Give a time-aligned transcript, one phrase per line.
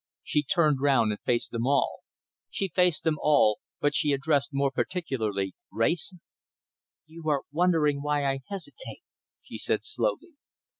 [0.23, 1.99] She turned round and faced them all.
[2.49, 6.21] She faced them all, but she addressed more particularly Wrayson.
[7.05, 9.03] "You are wondering why I hesitate,"
[9.43, 10.31] she said slowly.